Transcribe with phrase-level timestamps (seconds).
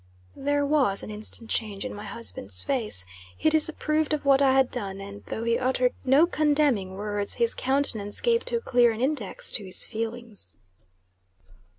[0.35, 3.05] There was an instant change in my husband's face.
[3.37, 7.53] He disapproved of what I had done; and, though he uttered no condemning words, his
[7.53, 10.55] countenance gave too clear an index to his feelings.